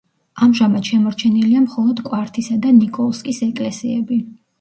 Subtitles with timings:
[0.43, 4.19] ამჟამად შემორჩენილია მხოლოდ კვართისა და ნიკოლსკის ეკლესიები.